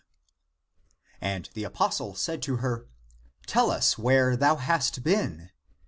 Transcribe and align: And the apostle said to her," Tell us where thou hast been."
And 1.21 1.47
the 1.53 1.63
apostle 1.63 2.15
said 2.15 2.41
to 2.41 2.55
her," 2.55 2.87
Tell 3.45 3.69
us 3.69 3.99
where 3.99 4.35
thou 4.35 4.55
hast 4.55 5.03
been." 5.03 5.51